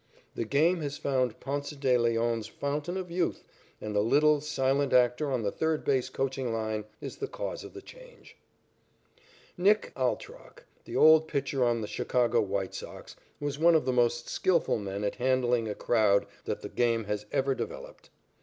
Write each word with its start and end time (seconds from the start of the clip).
The 0.33 0.45
game 0.45 0.81
has 0.81 0.97
found 0.97 1.39
Ponce 1.39 1.69
de 1.75 1.95
Leon's 1.95 2.47
fountain 2.47 2.97
of 2.97 3.11
youth, 3.11 3.43
and 3.79 3.95
the 3.95 3.99
little, 3.99 4.41
silent 4.41 4.93
actor 4.93 5.29
on 5.31 5.43
the 5.43 5.51
third 5.51 5.85
base 5.85 6.09
coaching 6.09 6.51
line 6.51 6.85
is 7.01 7.17
the 7.17 7.27
cause 7.27 7.63
of 7.63 7.75
the 7.75 7.83
change. 7.83 8.35
"Nick" 9.59 9.93
Altrock, 9.95 10.65
the 10.85 10.95
old 10.95 11.27
pitcher 11.27 11.63
on 11.63 11.81
the 11.81 11.87
Chicago 11.87 12.41
White 12.41 12.73
Sox, 12.73 13.15
was 13.39 13.59
one 13.59 13.75
of 13.75 13.85
the 13.85 13.93
most 13.93 14.27
skilful 14.27 14.79
men 14.79 15.03
at 15.03 15.17
handling 15.17 15.67
a 15.69 15.75
crowd 15.75 16.25
that 16.45 16.61
the 16.61 16.69
game 16.69 17.03
has 17.03 17.27
ever 17.31 17.53
developed. 17.53 18.09